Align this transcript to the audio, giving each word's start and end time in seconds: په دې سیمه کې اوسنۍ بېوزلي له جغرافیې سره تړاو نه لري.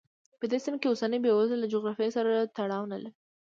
په 0.39 0.45
دې 0.51 0.57
سیمه 0.65 0.77
کې 0.81 0.87
اوسنۍ 0.89 1.17
بېوزلي 1.23 1.57
له 1.61 1.67
جغرافیې 1.73 2.09
سره 2.17 2.51
تړاو 2.57 2.89
نه 2.91 2.97
لري. 3.03 3.11